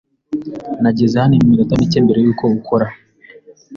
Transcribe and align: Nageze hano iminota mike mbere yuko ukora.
Nageze 0.81 1.15
hano 1.21 1.33
iminota 1.35 1.79
mike 1.79 1.99
mbere 2.05 2.19
yuko 2.21 2.43
ukora. 2.59 2.87